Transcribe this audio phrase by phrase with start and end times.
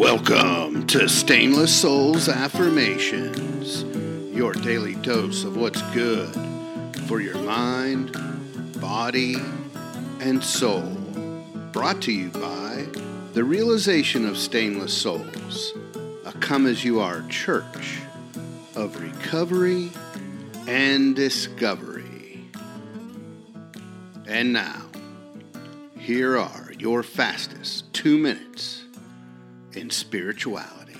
[0.00, 3.84] Welcome to Stainless Souls Affirmations,
[4.34, 6.34] your daily dose of what's good
[7.06, 8.10] for your mind,
[8.80, 9.36] body,
[10.20, 10.96] and soul.
[11.72, 12.86] Brought to you by
[13.34, 15.74] the Realization of Stainless Souls,
[16.24, 17.98] a come as you are church
[18.76, 19.90] of recovery
[20.66, 22.46] and discovery.
[24.26, 24.86] And now,
[25.98, 28.84] here are your fastest two minutes
[29.74, 30.96] in spirituality.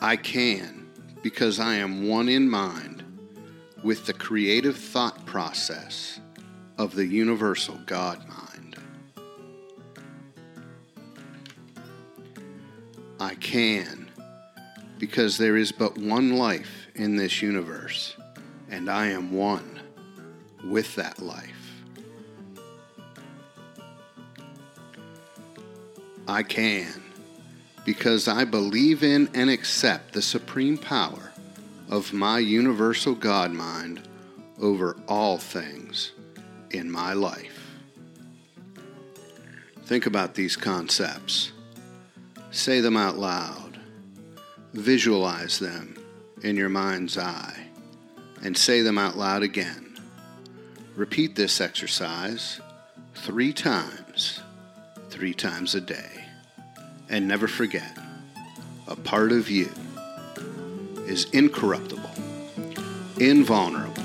[0.00, 0.90] I can
[1.22, 3.04] because I am one in mind
[3.84, 6.20] with the creative thought process
[6.78, 8.76] of the universal God mind.
[13.20, 14.10] I can
[14.98, 18.16] because there is but one life in this universe,
[18.68, 19.80] and I am one
[20.64, 21.61] with that life.
[26.26, 27.02] I can
[27.84, 31.32] because I believe in and accept the supreme power
[31.90, 34.08] of my universal God mind
[34.60, 36.12] over all things
[36.70, 37.76] in my life.
[39.84, 41.52] Think about these concepts.
[42.50, 43.78] Say them out loud.
[44.72, 45.96] Visualize them
[46.42, 47.66] in your mind's eye
[48.42, 49.98] and say them out loud again.
[50.96, 52.60] Repeat this exercise
[53.14, 54.31] three times,
[55.22, 56.24] three times a day.
[57.08, 57.96] And never forget,
[58.88, 59.70] a part of you
[61.06, 62.10] is incorruptible,
[63.20, 64.02] invulnerable,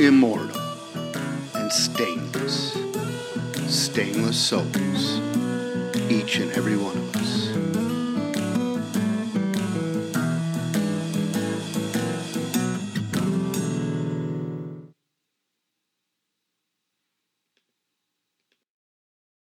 [0.00, 0.58] immortal,
[1.54, 2.72] and stainless.
[3.68, 5.20] Stainless souls,
[6.10, 7.49] each and every one of us.